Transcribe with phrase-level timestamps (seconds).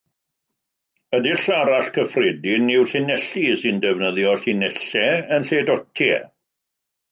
[1.17, 6.29] Y dull arall cyffredin yw llinellu, sy'n defnyddio llinellau yn lle dotiau.